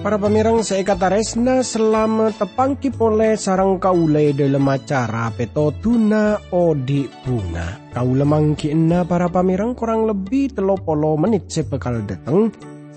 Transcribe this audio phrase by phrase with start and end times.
[0.00, 7.92] Para pemirang seika resna selama tepangki pole sarang kaule dalam acara peto tuna odi bunga.
[7.92, 12.48] Kaule mangki ena para pemirang kurang lebih telopolo menit sebekal dateng.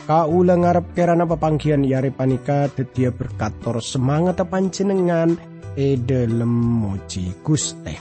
[0.04, 5.32] Kaule ngarep kerana pepangkian yari panika tetia berkator semangat panjenengan
[5.80, 7.96] e dalam moji guste.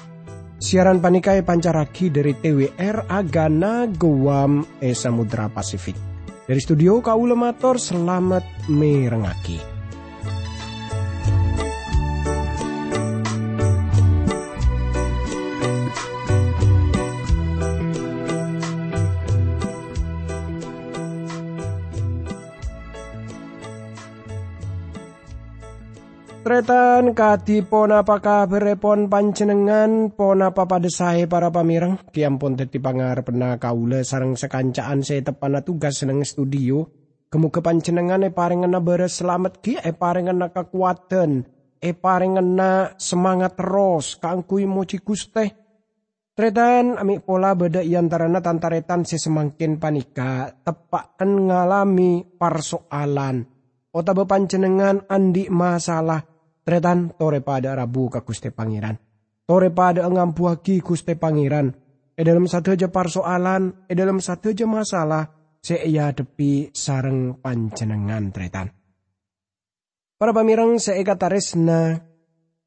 [0.59, 5.95] Siaran panika e pancaraki dari TWR Agana Guam e Samudra Pasifik.
[6.43, 9.72] Dari studio Kaula Mator, selamat merengaki.
[26.43, 33.63] Tretan kati pon apa kabar pon panjenengan pon apa pada saya para teti pangar pena
[33.63, 36.83] kaula sarang sekancaan saya tepana tugas seneng studio.
[37.31, 41.47] Kemu ke panjenengan e paringana beres selamat ki e paringana kekuatan
[41.79, 45.47] e paringana semangat terus kangkui moci guste
[46.35, 53.47] Tretan amik pola beda iantarana tantaretan semakin panika tepakan ngalami persoalan.
[53.93, 56.32] Ota panjenengan andi masalah
[56.63, 58.95] Tretan tore pada rabu ka kuste pangeran.
[59.43, 61.75] Tore pada engampuaki kuste pangeran.
[62.15, 65.27] E dalam satu aja persoalan, e dalam satu aja masalah,
[65.59, 68.71] seia depi sareng panjenengan tretan.
[70.21, 71.99] Para pamirang seika taresna,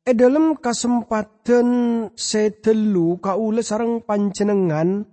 [0.03, 1.69] e dalam kesempatan
[2.17, 5.07] sedelu kaule sareng panjenengan,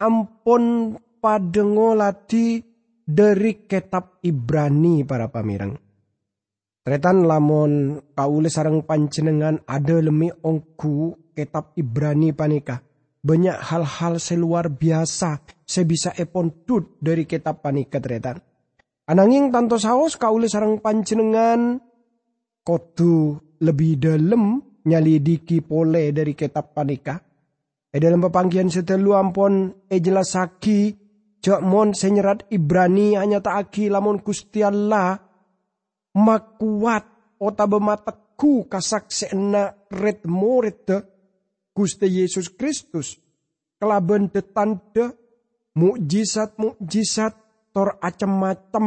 [0.00, 2.64] ampun padengolati
[3.02, 5.81] dari kitab Ibrani para pamirang.
[6.82, 12.82] Tretan lamun kaule sarang panjenengan ada lemi ongku kitab Ibrani panika.
[13.22, 18.42] Banyak hal-hal seluar biasa sebisa epon tut dari kitab panika tretan.
[19.06, 21.78] Ananging tanto saos kaule sarang panjenengan
[22.66, 27.14] kotu lebih dalam nyalidiki pole dari kitab panika.
[27.94, 30.98] E dalam pepanggian setelu ampon e jelasaki
[31.38, 35.30] jok mon senyerat Ibrani hanya taaki lamun Gusti Allah
[36.16, 40.88] makuat ota bemateku kasaksena red murid
[41.72, 43.16] Gusti Yesus Kristus.
[43.80, 45.10] Kelaben detanda
[45.74, 47.34] mukjizat mukjizat
[47.74, 48.86] tor acem-macem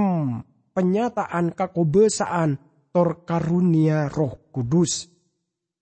[0.72, 2.56] penyataan kakobesaan
[2.94, 5.09] tor karunia roh kudus.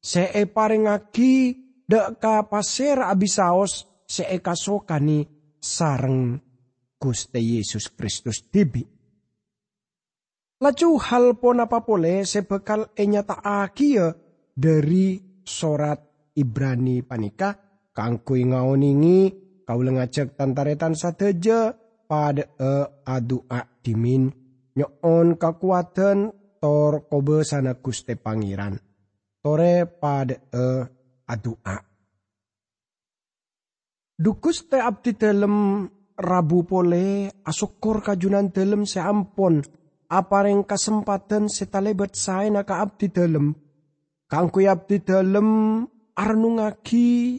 [0.03, 1.55] See parengaki
[1.85, 5.27] dek ka pasir abisaos see kasokani
[5.59, 6.39] sareng
[6.97, 8.92] Gusti Yesus Kristus tibi
[10.63, 14.15] Laju hal pon apa pole sebekal enyata akia
[14.55, 17.51] dari sorat Ibrani panika
[17.91, 19.19] kangkui ngaoningi
[19.67, 21.75] kau lengajak tantaretan sateja
[22.07, 22.73] pada e
[23.03, 24.31] adua dimin
[24.79, 26.31] nyon kekuatan
[26.63, 28.79] tor kobe sana guste pangeran.
[29.43, 30.67] Tore pada e
[31.27, 31.75] adua
[34.15, 35.83] dukus te abdi dalam
[36.15, 43.53] rabu pole asukor kajunan dalam seampon apareng kesempatan setalebat saya naka abdi dalam.
[44.25, 45.81] Kangku abdi dalam
[46.15, 47.37] arnungaki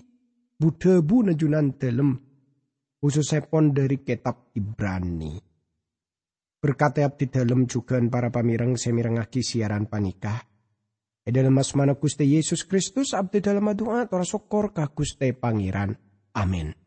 [0.61, 2.21] budebu najunan dalam.
[3.01, 5.37] Khusus sepon dari kitab Ibrani.
[6.61, 10.41] Berkata abdi dalam juga para pamirang semirangaki siaran panikah.
[11.25, 15.97] E dalam asmana Gusti Yesus Kristus abdi dalam doa tora sokor ka Gusti Pangeran.
[16.37, 16.84] Amin.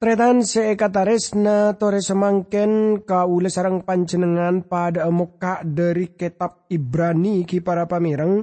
[0.00, 8.40] Tretan seekataresna tore semangken kaule sarang panjenengan pada muka dari kitab Ibrani ki para pamireng.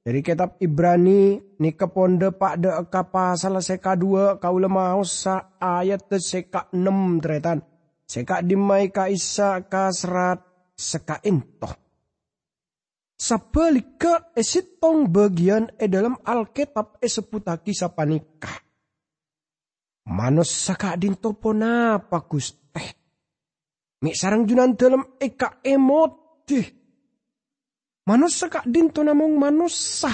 [0.00, 6.72] Dari kitab Ibrani ni keponde de kapa salah seka dua kaule mau sa ayat seka
[6.72, 7.60] enam tretan.
[8.08, 10.40] Seka dimai ka isa ka serat
[10.72, 11.84] seka intoh.
[13.12, 18.63] Sabelika esitong bagian e dalam Alkitab eseputaki sapanikah
[20.04, 21.16] Manos saka din
[21.56, 22.84] napa guste.
[24.04, 26.60] Mi sarang junan dalam eka emoti.
[28.04, 30.12] Manos saka din to namong manusa.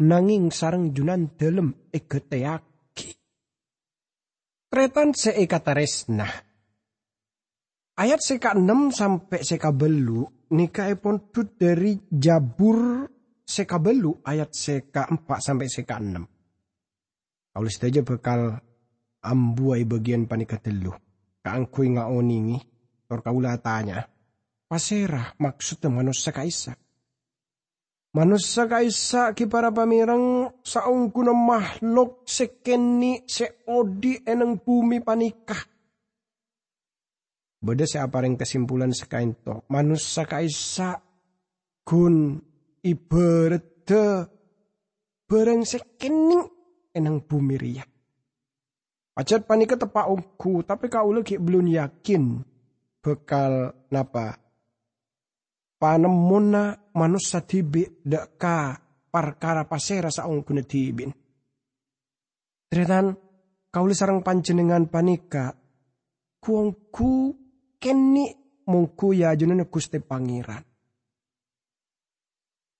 [0.00, 3.12] Nanging sarang junan dalam eka teaki.
[4.72, 6.24] Tretan se eka taresna.
[7.92, 10.24] Ayat seka 6 sampai seka belu
[10.56, 13.04] nika epon tut dari Jabur
[13.44, 17.52] seka belu ayat seka 4 sampai seka 6.
[17.52, 18.71] Kalau saja bekal
[19.22, 20.90] ambuai bagian panika telu.
[21.42, 22.58] Kaangkoy nga oningi,
[23.06, 24.02] tor kaula tanya,
[24.66, 26.74] pasera maksud manusia kaisa.
[28.12, 35.64] Manusia kaisa ki para pamirang saungkuna makhluk sekeni seodi eneng bumi panikah.
[37.62, 39.64] Beda saya apareng kesimpulan sekain to.
[39.72, 41.00] Manusia kaisa
[41.86, 42.36] gun
[42.84, 43.88] ibarat
[45.24, 46.36] bareng sekeni
[46.92, 47.91] eneng bumi ria.
[49.12, 52.40] Pacat panika tepak uku, tapi kau lagi belum yakin
[53.04, 54.40] bekal napa
[55.82, 58.78] panemuna manusia tibi deka
[59.10, 61.10] parkara pasera saung kuna tibin.
[62.70, 63.12] Tretan
[63.68, 65.50] kauli sarang panjenengan panika
[66.38, 67.34] kuongku
[67.82, 68.30] keni
[68.70, 70.62] mungku ya junana kuste pangeran.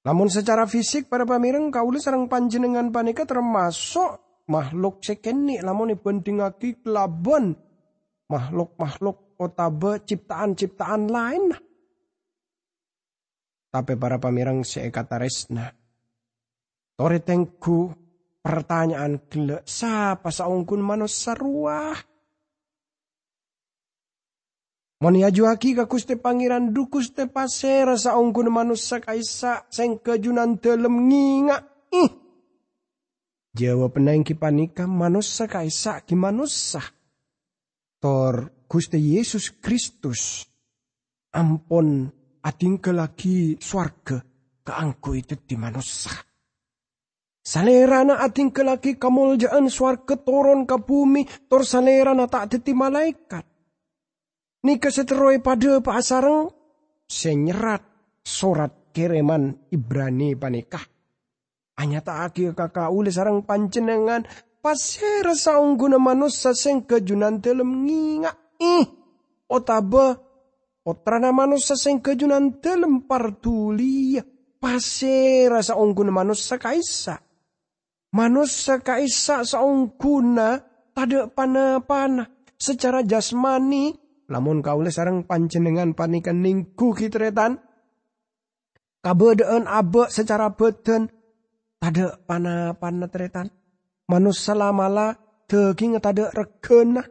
[0.07, 7.55] Namun secara fisik para pamireng kauli sarang panjenengan panika termasuk makhluk sekeni lamun ibandingake kelaban
[8.27, 11.53] makhluk-makhluk otabe ciptaan-ciptaan lain
[13.73, 15.73] tapi para pamirang seekataresna.
[16.93, 17.89] Tore tengku
[18.45, 21.97] pertanyaan gila siapa saungkun manusia ruah.
[25.03, 31.57] Moni ajuaki ka kuste pangeran dukus te pasera saungkun manusia kaisa seng kejunan telem nginga.
[31.91, 32.22] Ih.
[33.53, 36.81] Jawab penangki panika manusia kaisa ki manusia.
[38.01, 40.49] Tor Gusti Yesus Kristus.
[41.37, 42.09] Ampun
[42.41, 44.25] ating lagi swarga
[44.65, 46.17] keangku itu di manusia.
[47.43, 53.45] Salerana ating kelaki kamuljaan swarga turun ke bumi, tor salerana tak deti malaikat.
[54.63, 56.47] Nika seteroi pada pasareng,
[57.11, 57.83] senyerat
[58.23, 60.92] surat kiriman Ibrani panikah.
[61.81, 64.29] Hanya tak aki kakak uli sarang pancenengan,
[64.61, 68.33] pasera saungguna manusia seng kejunan telem nginga.
[68.61, 68.87] Ih,
[69.49, 70.33] otabe
[70.83, 74.27] Otrana manusia sing kejunan dalam partulia.
[74.59, 77.23] Pasera sa ongkuna manusia kaisa.
[78.15, 80.59] Manusia kaisa sa ongkuna
[80.91, 82.27] tada pana-pana.
[82.59, 83.95] Secara jasmani.
[84.31, 87.63] Lamun kaule sarang pancenengan panikan ningku kitretan.
[89.03, 91.11] Kabedaan abe secara beten.
[91.83, 93.51] Tada pana-pana tretan.
[94.07, 95.19] Manusia lamala
[95.51, 97.03] daging tada regena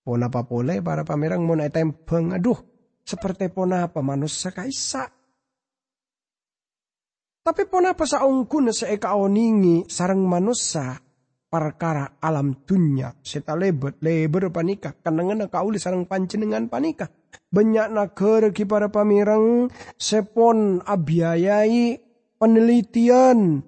[0.00, 2.32] Pona apa pole para pamerang mo tembeng.
[2.32, 2.56] Aduh,
[3.04, 5.04] seperti pona apa manusia kaisa.
[7.44, 10.96] Tapi pona apa sa ongkun sa eka oningi sarang manusia
[11.50, 17.10] perkara alam dunya seta lebet leber panika kanangan kauli sarang pancenengan panika
[17.50, 19.66] banyak negara ki para pamirang
[19.98, 22.09] sepon abiayai
[22.40, 23.60] penelitian.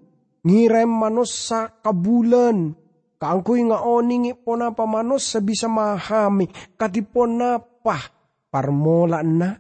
[0.42, 2.72] Ngirem manusia kabulan.
[3.20, 6.48] Kangkui nga oningi pona pamanos sebisa mahami.
[6.50, 8.00] Kati pona pa.
[8.48, 9.52] Parmola na.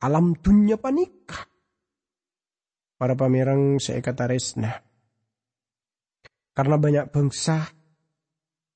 [0.00, 1.44] Alam dunya panika.
[2.94, 4.72] Para pamirang seekatares na.
[6.54, 7.66] Karena banyak bangsa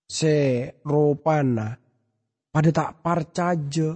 [0.09, 1.77] se ropana
[2.49, 3.93] pada tak parcaje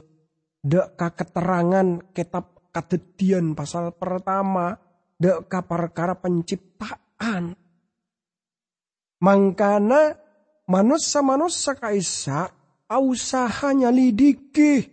[0.63, 4.77] dek keterangan kitab kadedian pasal pertama
[5.23, 7.55] dek ka perkara penciptaan.
[9.23, 10.19] Mangkana
[10.67, 12.51] manusia-manusia kaisa
[12.91, 14.91] usahanya lidiki.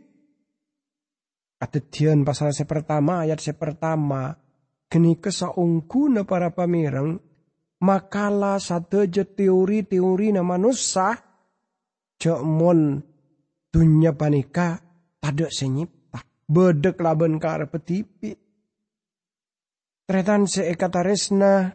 [1.59, 4.37] Kadedian pasal saya pertama ayat saya pertama.
[4.89, 6.49] Geni kesaungkuna para.
[7.79, 11.15] Makalah satu teori-teori na manusia.
[12.19, 12.99] Jomon
[13.71, 14.79] dunia panika
[15.23, 16.19] tada senyipta.
[16.49, 18.48] Bedek laban ke arah petipi.
[20.09, 21.69] Tretan seekataresna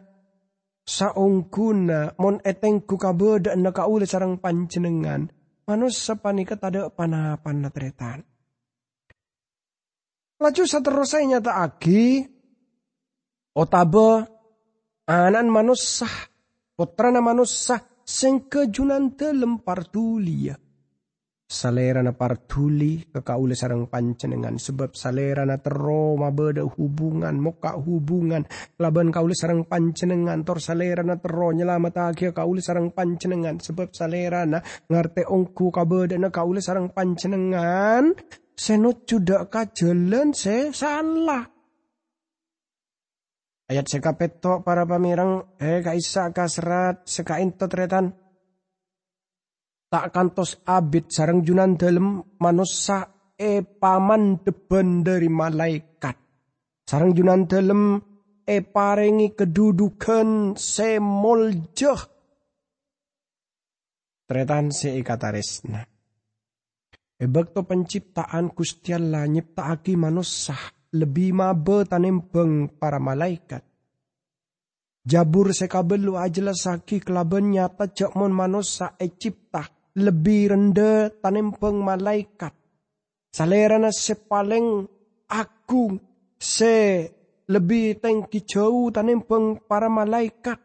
[0.83, 5.31] saungkuna mon etengku kabeda na kaula sarang panjenengan
[5.63, 8.27] manus sapanika tada panapan na tretan.
[10.35, 12.27] Laju saterusai nyata agi
[13.55, 14.27] otabe
[15.07, 16.11] anan manusia
[16.75, 20.59] putrana manusia sing kejunan telempar tulia
[21.55, 24.59] salera na partuli kekaule sarang pancenengan.
[24.59, 28.43] Sebab salera na tero mabeda hubungan moka hubungan.
[28.75, 33.63] Laban kaule sarang pancenengan tor salera na tero nyelamat akhir kaule sarang pancenengan.
[33.63, 34.59] Sebab salera na
[34.91, 38.11] ngarte ongku kabeda na kaule sarang pancenengan.
[38.55, 41.55] Senut judak kajelan se salah.
[43.65, 48.13] Ayat sekapetok para pamirang eh kaisa kasrat sekain totretan
[49.95, 56.19] tak kantos abid sarang junan dalam manusia e paman deban dari malaikat.
[56.83, 57.95] Sarang junan dalam
[58.43, 62.01] e parengi kedudukan semoljoh.
[64.27, 65.79] Tretan se ikataresna.
[67.15, 70.59] E bakto penciptaan kustian la nyiptaaki manusia
[70.91, 73.63] lebih mabe tanembeng para malaikat.
[75.07, 82.51] Jabur sekabelu ajelas saki kelaben nyata cek mon manusia e cipta lebih rendah tanempeng malaikat.
[83.31, 84.87] Salerana sepaling
[85.27, 85.95] aku
[86.39, 87.07] se
[87.47, 90.59] lebih tengki jauh tanempeng para malaikat.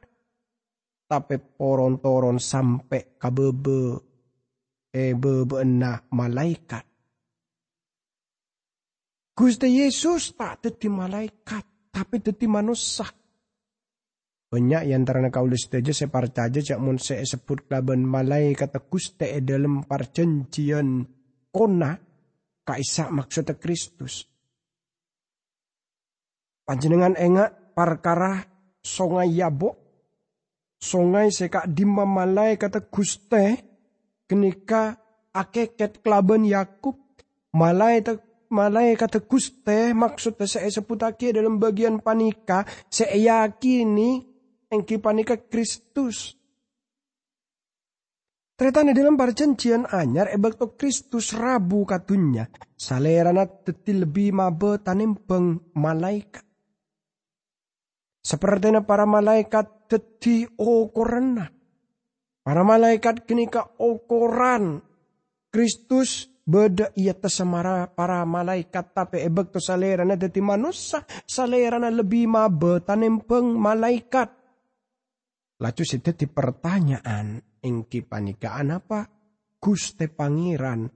[1.11, 3.99] Tapi poron-toron sampai kabebe
[4.95, 5.67] e bebe
[6.15, 6.85] malaikat.
[9.35, 13.09] Gusti Yesus tak jadi malaikat, tapi jadi manusia.
[14.51, 19.39] Banyak yang terana kaulis teja separtaja cak mun se sebut kelaban malai kata kuste e
[19.47, 21.07] dalam perjanjian
[21.55, 21.95] kona
[22.67, 24.27] kaisa maksudnya Kristus.
[26.67, 28.43] Panjenengan engat perkara
[28.83, 29.79] songai yabo
[30.83, 33.55] songai sekak dimma malai kata guste
[34.27, 34.99] kenika
[35.31, 36.99] akeket kelaban Yakub
[37.55, 38.03] malai
[38.51, 40.99] malai kata guste maksudnya saya sebut
[41.31, 44.30] dalam bagian panika saya yakini
[44.71, 46.39] engki panika Kristus.
[48.55, 52.45] Tretane dalam perjanjian anyar ebek to Kristus rabu katunya.
[52.77, 56.45] Salerana teti lebih mabe tanembeng malaikat.
[58.21, 61.49] Seperti para malaikat teti okorena.
[62.45, 64.85] Para malaikat kenika okoran.
[65.49, 71.01] Kristus beda ia tersemara para malaikat tapi ebek to salerana teti manusia.
[71.25, 74.40] Salerana lebih mabe tanembeng malaikat.
[75.61, 79.05] Lacu di pertanyaan ingki panikaan apa?
[79.61, 80.89] Guste pangeran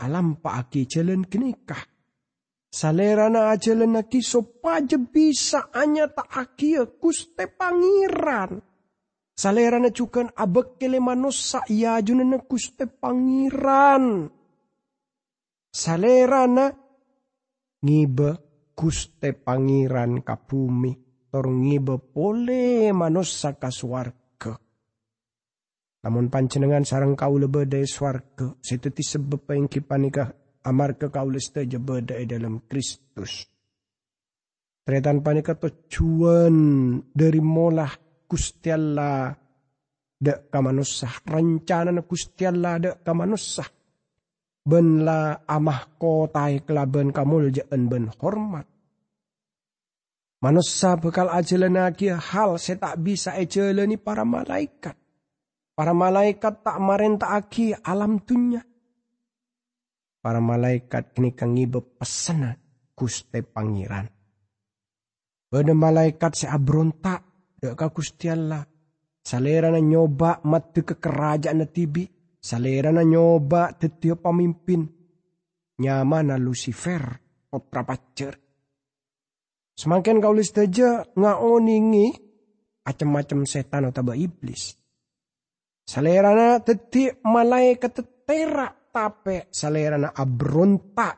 [0.00, 1.80] alam pa aki jalan kenikah.
[2.74, 8.58] Salerana jalan aki sopaja bisa hanya tak aki ya guste pangeran.
[9.34, 14.26] Salerana juga abek kele manusia iya junana guste pangeran.
[15.70, 16.74] Salerana
[17.82, 18.30] ngibe
[18.74, 21.03] guste pangeran kabumi
[21.34, 24.54] torungiba pole manusia ka.
[26.06, 30.30] Namun pancenengan sarang kau lebih dari swarga, seteti sebab yang kipanika
[30.62, 33.50] amar ke kau lesta beda dalam Kristus.
[34.86, 36.54] Tretan panika tujuan
[37.10, 37.90] dari molah
[38.30, 39.34] Gusti Allah
[40.24, 43.64] dek kamanusa rencana na dek kamanusa
[44.64, 48.73] benla amah kotai kelaban kamul jaan ben hormat
[50.44, 54.92] Manusia bekal ajalan lagi hal saya tak bisa ajalani para malaikat.
[55.72, 58.60] Para malaikat tak marenta aki alam dunia.
[60.20, 62.60] Para malaikat kini kangibe pesanan
[62.92, 64.04] kuste pangeran.
[65.48, 67.24] Bada malaikat saya berontak
[67.56, 68.68] deka kusti Allah.
[69.24, 72.04] Salera na nyoba mati ke kerajaan tibi.
[72.36, 74.84] Salera na nyoba tetiap pemimpin.
[75.80, 77.00] Nyaman na Lucifer,
[77.48, 78.43] putra pacar
[79.74, 82.06] Semakin kau list aja ngaoningi
[82.86, 84.78] macam-macam setan atau iblis.
[85.84, 91.12] Salerana teti malaikat tetera tape salerana abronta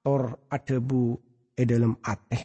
[0.00, 1.18] tor adebu
[1.52, 2.42] e dalam ateh.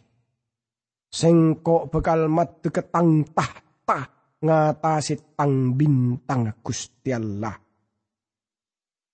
[1.12, 4.00] Sengko bekal mat ketang tahta
[4.42, 7.54] ngatasi tang bintang Gusti Allah.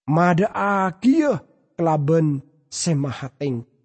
[0.08, 1.36] Mada agia
[1.76, 2.40] kelaben
[2.72, 3.77] semahateng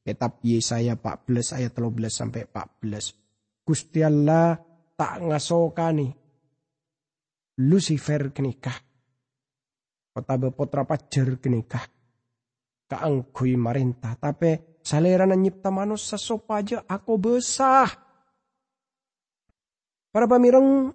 [0.00, 3.64] Kitab Yesaya 14 ayat 13 sampai 14.
[3.64, 4.56] Gusti Allah
[4.96, 6.08] tak ngasokani
[7.60, 8.78] Lucifer kenikah.
[10.10, 11.84] Kota bepotra pajar kenikah.
[12.88, 14.16] Kaanggui marintah.
[14.16, 17.86] Tapi salera nyipta manusia sopaja aku besah.
[20.10, 20.90] Para pamireng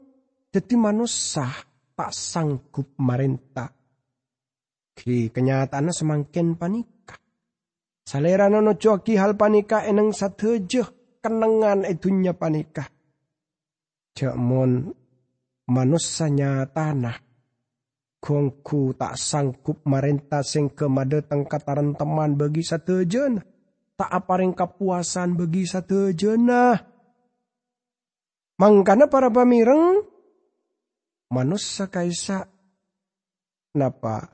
[0.49, 1.47] jadi manusia
[1.93, 3.69] tak sanggup marintah.
[4.97, 6.94] Ki kenyataannya semakin panik.
[8.05, 12.85] Salera nono joki hal panika eneng satejo kenangan itunya panika.
[14.13, 14.93] Jamon
[15.65, 17.17] manusanya tanah.
[18.21, 23.41] Kongku tak sanggup marenta sing kemade tengkataran teman bagi satejen.
[23.97, 26.77] Tak apa ring kepuasan bagi satejena.
[28.55, 30.03] Mangkana para pamireng
[31.33, 32.47] manusia kaisa
[33.75, 34.31] napa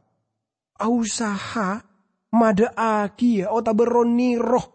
[0.78, 1.91] usaha
[2.36, 4.68] mada aki o taberoni roh.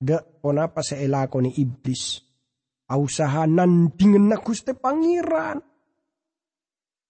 [0.00, 2.20] Da onapa sa elako ni iblis.
[2.84, 5.56] Ausahanan dengan na guste pangeran.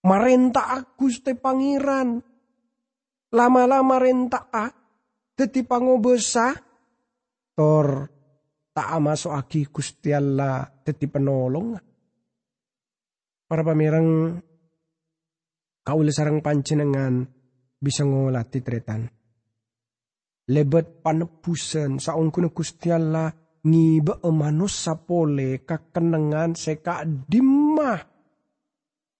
[0.06, 2.22] Marenta aku guste pangeran.
[3.34, 4.70] Lama-lama renta a.
[5.34, 6.54] Teti pangobesa.
[7.54, 7.88] Tor
[8.70, 10.62] tak masuk aki gusti Allah.
[10.86, 11.74] Teti penolong.
[13.50, 14.38] Para pamirang
[15.82, 17.33] kau sarang pancenengan
[17.84, 19.04] bisa ngolah titretan.
[20.44, 23.32] lebet panebusan saungkuna Gusti Allah
[23.64, 28.00] ngiba manus sapole kakenengan seka dimah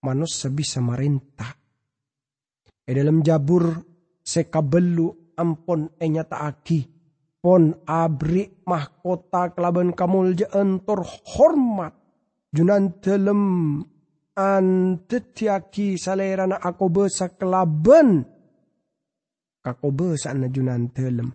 [0.05, 1.49] manus sebisa merintah.
[2.85, 3.73] E dalam jabur
[4.21, 6.85] seka belu ampon enya taaki
[7.41, 11.97] pon abri mahkota kelaban kamul entor hormat
[12.53, 13.81] junan telem
[14.37, 18.34] antetiaki salerana ako besa kelaban
[19.65, 21.33] kakobe sana junan telem.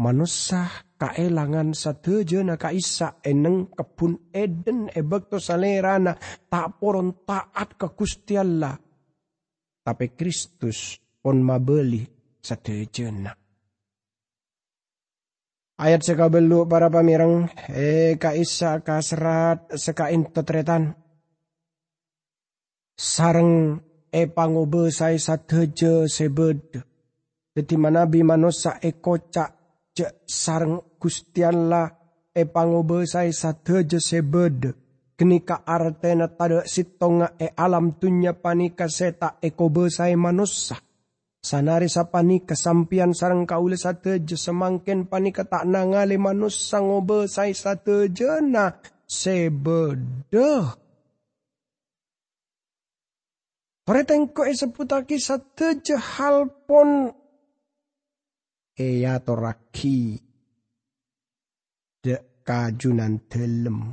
[0.00, 6.16] Manusah kaelangan sateja na kaisa eneng kepun eden ebek to salerana
[6.48, 8.74] tak poron taat ke Gusti Allah.
[9.84, 12.00] Tapi Kristus pon mabeli
[12.40, 13.32] sateja na.
[15.80, 20.92] Ayat sekabelu para pamirang, eh kaisa kasrat sekain tetretan.
[22.96, 23.80] Sarang
[24.12, 26.82] e pangobe sai sateje sebed.
[27.54, 29.50] Deti manabi manosa e kocak
[29.94, 31.82] je sarang gustianla
[32.34, 34.60] e pangobe sai sateje sebed.
[35.16, 40.80] Kenika artena tada sitonga e alam tunya panika seta e kobe sai manusa.
[41.40, 48.40] Sanari sa panika sampian sarang kaule sateje semangken panika tak nangale manusa ngobe sai sateje
[48.44, 50.79] na sebede.
[53.90, 57.10] Paretengko e seputaki sateja hal pon
[58.78, 60.14] eya toraki
[61.98, 62.14] de
[62.46, 63.90] kajunan telem.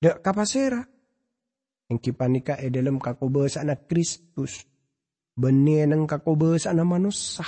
[0.00, 0.80] De kapasera.
[1.92, 4.64] Yang kipanika e dalam kakobes anak Kristus.
[5.36, 7.44] Benih nang kakobes anak manusia.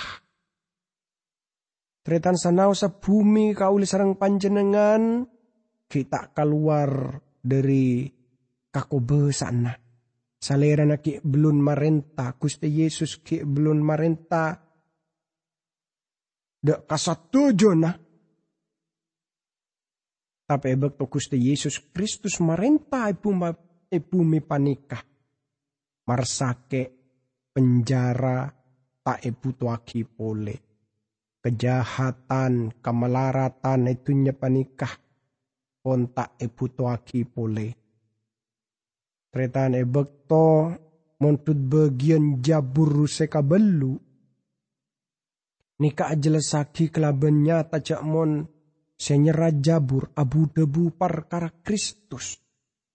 [2.05, 5.25] Tretan sanau sa bumi kauli sarang panjenengan.
[5.89, 8.05] Kita keluar dari
[8.69, 9.88] kakobes anak
[10.39, 14.55] Salera na ki belum marenta, Gusti Yesus ki belum marenta.
[16.63, 17.91] De kasatujo na.
[20.49, 23.51] Tapi ebek to Gusti Yesus Kristus marenta ipuma
[23.91, 25.03] ipumi panika.
[26.07, 26.83] Marsake
[27.53, 28.47] penjara
[29.03, 30.57] tak aki pole.
[31.43, 34.95] Kejahatan, kemelaratan itunya panikah.
[35.83, 37.88] Pon tak aki pole
[39.29, 40.73] Tretan e bekto
[41.21, 43.93] montud bagian jabur seka belu.
[45.79, 48.43] Nika ajelesaki kelaban nyata cak mon
[48.99, 52.41] senyera jabur abu debu parkara Kristus.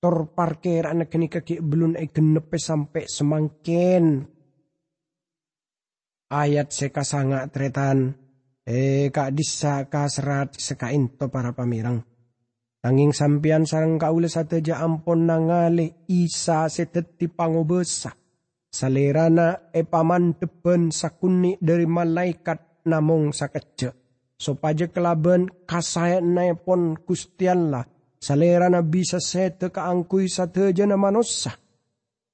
[0.01, 4.05] Tor parker anak nika ki belum e genepe sampai semangken.
[6.33, 8.11] Ayat seka sangat tretan.
[8.67, 12.12] Eh kak disa serat seka into para pamirang
[12.83, 18.11] Nanging sampian sarang kaula sateja ampon nangale isa seteti pangobesa.
[18.67, 23.95] Salerana e paman depen sakuni dari malaikat namong sakeje.
[24.35, 26.19] Sopaja kelaben kasaya
[26.59, 27.87] pon kustian lah.
[28.19, 31.55] Salerana bisa sete kaangkui sateja na manosa.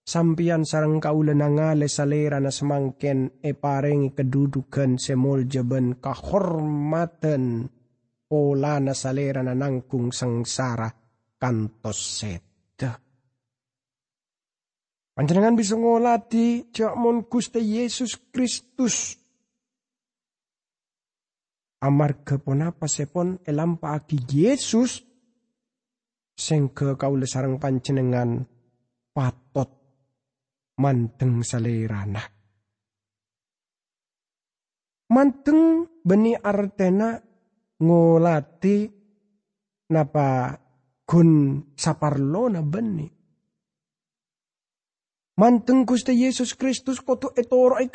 [0.02, 7.70] Sampian sarang kaula nangale salerana semangken e parengi kedudukan semol jeben kahormatan
[8.30, 10.86] pola na salera na nangkung sangsara
[11.42, 12.94] kantos seta.
[15.18, 19.18] Panjenengan bisa ngolati mon Gusti Yesus Kristus.
[21.80, 25.00] Amar keponapa sepon elampa aki Yesus
[26.36, 28.44] sengke kaula sarang panjenengan
[29.12, 29.72] patot
[30.80, 32.24] manteng salerana.
[35.10, 37.20] Manteng beni artena
[37.80, 38.78] ngolati
[39.90, 40.54] napa
[41.08, 41.30] kun
[41.74, 43.08] saparlo na bani.
[45.40, 47.88] Manteng Gusti Yesus Kristus koto etoro ay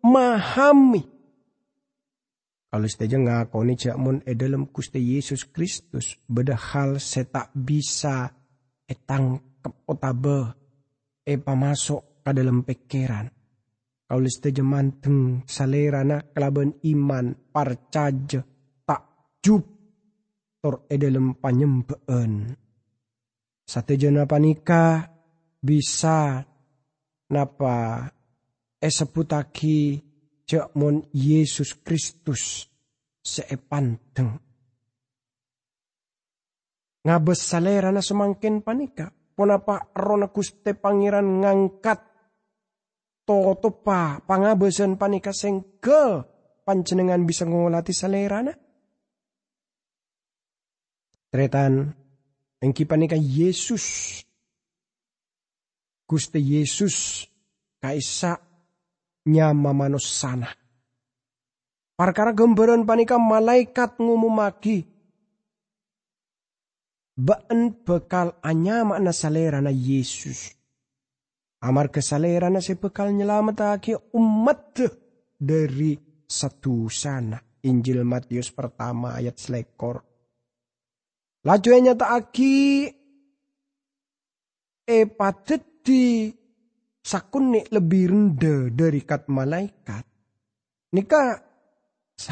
[0.00, 1.02] mahami.
[2.72, 8.32] Kalau saja ngakoni jakmun e dalam Gusti Yesus Kristus beda hal tak bisa
[8.88, 10.56] etang kepotabe
[11.22, 13.28] e pamasok ke dalam pikiran.
[14.10, 18.42] Kalau saja manteng salerana kelaban iman parcaja
[19.44, 19.64] jup
[20.64, 22.56] tor edelem panyembeen.
[23.68, 25.04] Satejana panika
[25.60, 26.40] bisa
[27.28, 28.08] napa
[28.80, 30.00] eseputaki
[30.48, 32.64] cek mon Yesus Kristus
[33.20, 34.40] seepanteng.
[37.04, 39.12] Ngabes salera na semangkin panika.
[39.12, 42.00] Ponapa rona kuste pangeran ngangkat
[43.28, 46.24] toto pa pangabesan panika sengke
[46.64, 48.63] pancenengan bisa ngolati salerana.
[51.34, 51.90] Tretan
[52.62, 54.22] engkipanika Yesus.
[56.06, 57.26] Gusti Yesus
[57.82, 58.38] kaisa
[59.26, 60.46] nyama manos sana.
[61.98, 64.86] Perkara gambaran panika malaikat ngumumaki.
[67.18, 70.54] Baan bekal anya makna salera na Yesus.
[71.66, 74.86] Amar kesalera na si bekal nyelamatake umat
[75.34, 75.98] dari
[76.30, 77.42] satu sana.
[77.66, 80.13] Injil Matius pertama ayat selekor.
[81.44, 82.88] Laju nyata aki
[84.84, 84.98] e
[85.84, 86.32] di
[87.04, 90.04] sakuni lebih rendah dari kat malaikat.
[90.96, 91.22] Nika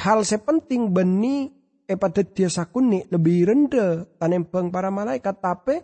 [0.01, 1.45] hal sepenting beni
[1.85, 5.77] e pada dia sakuni lebih rendah tanembang para malaikat tapi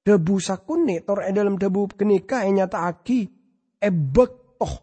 [0.00, 3.20] debu sakuni tor e dalam debu kenika e nyata aki
[3.76, 4.74] e bektoh.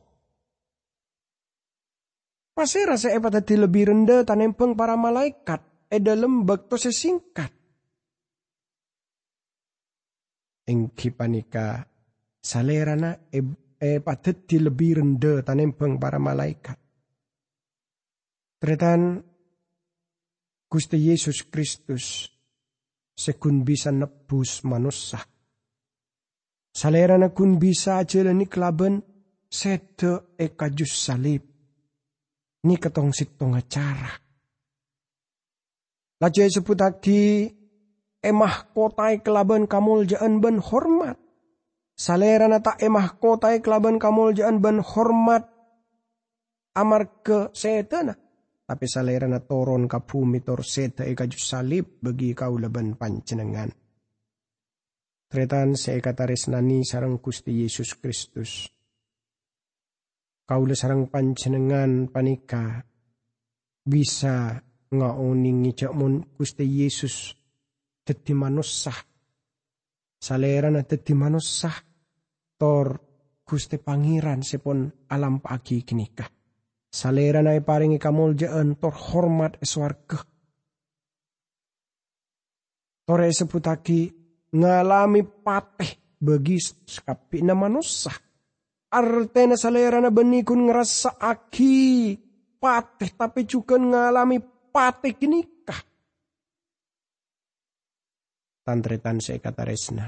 [2.53, 7.51] Pasti rasa e pada lebih rendah tanembang para malaikat dalam bekto sesingkat.
[10.67, 11.79] Engki panika
[12.43, 13.39] salerana e,
[13.79, 14.03] e
[14.43, 16.75] di lebih rendah tanembang para malaikat.
[18.59, 19.23] Tretan
[20.67, 22.27] Gusti Yesus Kristus
[23.15, 25.23] sekun bisa nebus manusia.
[26.75, 28.99] Salerana kun bisa jalani kelaban
[29.47, 31.43] sete e kajus salib.
[32.67, 34.26] Ni ketong sitong acara.
[36.17, 37.45] Laju sebut lagi
[38.25, 41.17] emah kotai kelaban kamul jaan ben hormat.
[41.97, 45.45] Salerana tak emah kotai kelaban kamul jaan ben hormat
[46.77, 48.13] amar ke setana
[48.67, 53.71] tapi salerana toron ka bumi tor seta eka salib bagi kau leban pancenengan.
[55.27, 58.67] Tretan seekataris nani sarang Gusti Yesus Kristus.
[60.47, 62.83] Kau le sarang pancenengan panika
[63.87, 64.59] bisa
[64.93, 67.33] ngauning ngicak mun Gusti Yesus
[68.03, 68.97] teti manusah.
[70.17, 71.75] Salerana teti manusah
[72.57, 72.99] tor
[73.47, 76.27] Gusti Pangeran sepon alam pagi kenikah
[76.87, 80.17] Salera na iparingi kamuljaan hormat eswarga.
[83.07, 84.09] Tore seputaki
[84.55, 88.15] ngalami pateh bagi skapi na manusia.
[88.87, 92.15] Artena salera na benikun ngerasa aki
[92.57, 94.39] pateh tapi juga ngalami
[94.77, 95.81] pateh kinikah.
[98.61, 100.05] Tantretan saya kata resna.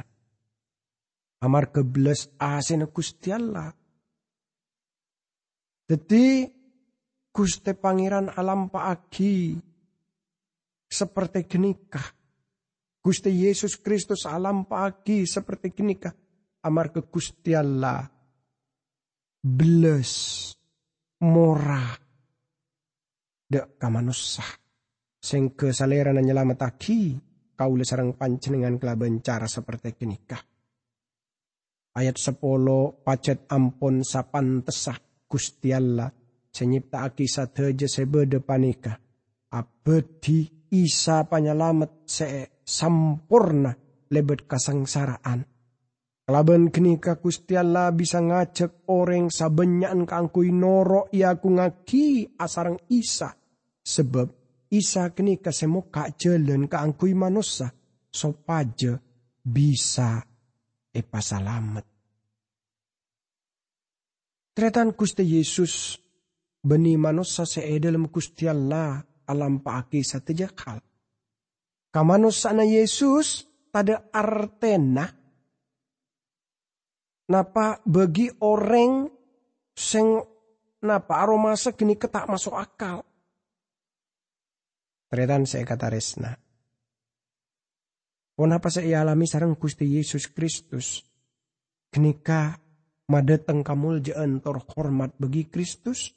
[1.42, 3.74] Amar kebelas asin Gusti Allah.
[5.90, 6.46] Jadi
[7.34, 9.58] Guste Pangeran alam paagi
[10.86, 12.06] seperti genikah.
[13.02, 16.14] Gusti Yesus Kristus alam pagi seperti genikah.
[16.62, 18.06] Amar ke Gusti Allah.
[19.40, 20.14] Beles.
[21.24, 22.09] Mora.
[23.50, 24.46] Dek kamanusah.
[25.18, 25.58] Sing.
[27.60, 30.40] Kau sarang pancenengan kelaban cara seperti genikah.
[31.98, 34.96] Ayat sepolo pacet ampun sapan tesah
[35.28, 36.08] Gusti Allah
[36.48, 38.96] senyiptaaki sateja sebede panika.
[39.52, 43.74] Abedi isa panyalamat se sampurna
[44.14, 45.42] lebet kasangsaraan.
[46.30, 47.58] Kelaban kenika Gusti
[47.90, 53.39] bisa ngajak orang sabenyan kangkui noro iaku ngaki asarang isa.
[53.90, 54.28] Sebab
[54.70, 57.74] isa kenika semuka jalan kangkui manusia
[58.14, 59.02] sopaja
[59.42, 60.22] bisa
[60.94, 61.90] epa salamet.
[64.54, 65.98] Tretan Gusti Yesus
[66.60, 69.00] Beni manusia seedalem Gusti Allah
[69.32, 70.84] alam paaki satejakal.
[71.90, 75.08] Kamanusa na Yesus tada artena
[77.32, 79.08] napa bagi orang
[79.72, 80.20] seng
[80.84, 83.08] napa aromasa kini ketak masuk akal.
[85.10, 86.38] Kata resna.
[88.40, 91.04] Kenapa saya alami sarang Gusti Yesus Kristus?
[91.90, 92.56] Kenika
[93.10, 96.14] madeteng kamul jaan hormat bagi Kristus?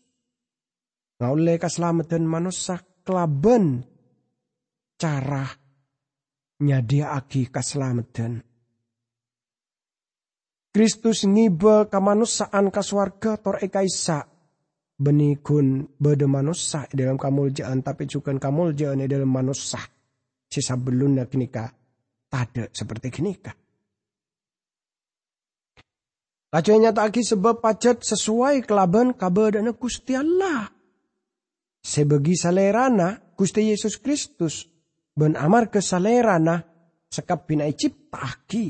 [1.19, 3.83] Ngaule keselamatan manusia kelaben
[5.01, 5.49] cara
[6.63, 8.45] nyadiaki keselamatan.
[10.73, 14.32] Kristus ngibe kamanussaan kaswarga tor ekaisa
[14.99, 19.81] benikun bede manusia dalam kamuljaan tapi juga kamuljaan dalam manusia.
[20.53, 21.73] Sisa belum kenika
[22.29, 23.53] tada seperti kenika.
[26.53, 30.69] Lajanya tak sebab pajat sesuai kelaban kabar dan Gusti Allah
[31.81, 34.69] sebegi salerana Gusti Yesus Kristus
[35.17, 36.61] ben amar ke salerana
[37.09, 38.69] sekap pinai ciptaki.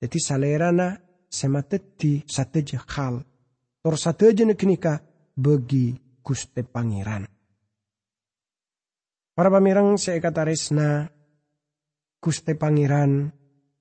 [0.00, 0.96] Jadi salerana
[1.28, 3.27] semateti sateja hal.
[3.88, 5.00] Tor sateja nekenika
[5.32, 7.24] bagi Gusti Pangeran.
[9.32, 11.08] Para pamirang saya kata resna
[12.20, 13.32] Gusti Pangeran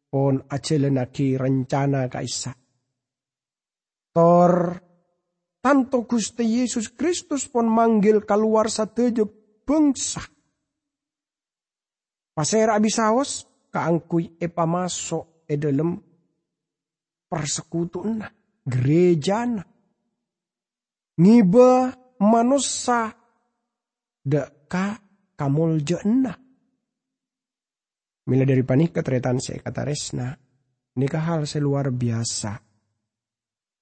[0.07, 2.55] pon acelenaki rencana kaisa.
[4.15, 4.79] Tor
[5.59, 9.27] tanto Gusti Yesus Kristus pun manggil keluar satejo
[9.67, 10.23] bangsa.
[12.31, 13.43] Pasera abisaos
[13.75, 15.99] kaangkui epa masuk e dalam
[17.27, 18.23] persekutuan
[18.63, 19.75] gereja
[21.17, 23.13] ngiba manusia
[24.21, 24.97] deka
[25.37, 26.33] kamul jena.
[28.27, 30.35] Mila dari panik ketretan saya kata resna.
[30.97, 32.59] Nikah hal seluar biasa.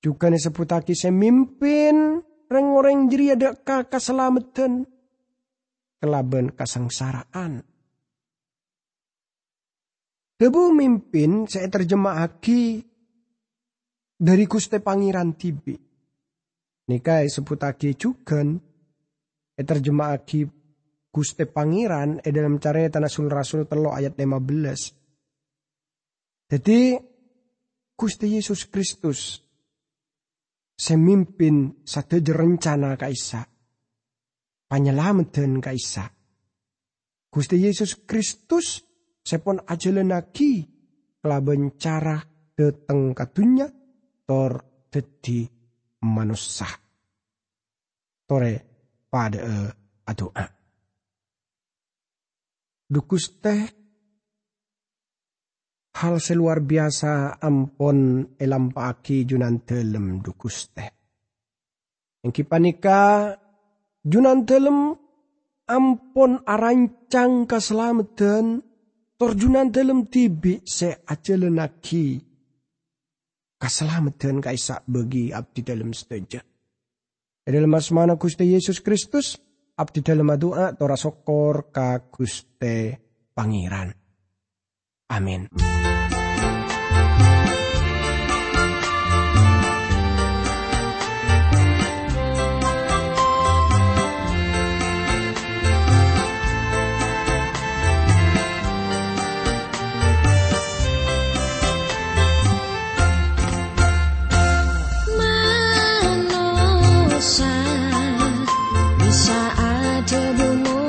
[0.03, 2.21] Juga nih seputaki saya mimpin
[2.51, 3.55] reng-orang jiri ada
[3.87, 4.85] keselamatan.
[5.97, 7.65] Kelaban kesengsaraan.
[10.35, 12.83] Debu mimpin saya terjemah aki
[14.19, 15.84] dari Guste Pangeran Tibi.
[16.85, 18.45] Nikah seputaki juga
[19.57, 20.45] terjemah aki
[21.09, 26.51] Guste Pangeran e dalam cara tanah sul rasul telo ayat 15.
[26.51, 26.99] Jadi
[27.95, 29.39] Gusti Yesus Kristus
[30.75, 33.47] semimpin satu rencana kaisa.
[34.67, 36.11] Penyelamatan kaisa.
[37.31, 38.83] Gusti Yesus Kristus
[39.23, 40.67] sepon ajalenaki
[41.23, 42.19] kelaban cara
[42.53, 43.71] dateng katunya
[44.27, 44.59] tor
[44.91, 45.54] dadi
[46.03, 46.67] manusia.
[48.25, 48.53] Tore
[49.07, 49.69] pada uh,
[50.09, 50.45] adoa.
[52.85, 53.61] Dukus teh
[55.95, 60.89] hal seluar biasa ampon elampaki junan telem dukus teh.
[62.25, 63.33] Yang kipanika
[64.01, 64.97] junan telem
[65.69, 68.61] ampon arancang keselamatan
[69.17, 72.24] torjunan telem tibi se ajalenaki
[73.65, 76.37] keselamatan kaisa bagi abdi dalam setuju.
[77.41, 79.41] Dalam asmana Gusti Yesus Kristus,
[79.73, 83.01] abdi dalam doa tora sokor ka Guste
[83.33, 83.89] Pangeran.
[85.09, 85.49] Amin.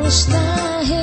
[0.06, 0.95] Manusia bisa aja mustahil